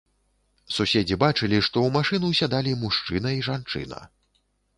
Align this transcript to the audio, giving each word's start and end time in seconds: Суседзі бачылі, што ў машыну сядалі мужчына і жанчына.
Суседзі 0.77 1.17
бачылі, 1.23 1.59
што 1.67 1.77
ў 1.83 1.89
машыну 1.99 2.33
сядалі 2.41 2.71
мужчына 2.85 3.37
і 3.37 3.45
жанчына. 3.51 4.01